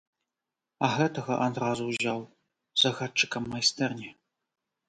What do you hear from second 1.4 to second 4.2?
адразу ўзяў загадчыкам майстэрні.